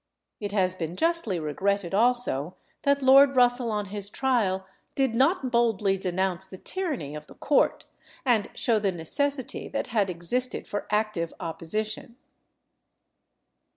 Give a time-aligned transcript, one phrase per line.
[0.39, 5.95] It has been justly regretted also that Lord Russell on his trial did not boldly
[5.95, 7.85] denounce the tyranny of the court,
[8.25, 12.15] and show the necessity that had existed for active opposition.